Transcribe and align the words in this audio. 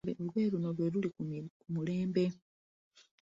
Olugoye 0.13 0.47
luno 0.53 0.69
lwe 0.75 0.87
luli 0.93 1.09
ku 1.15 1.21
mulembe. 1.73 2.25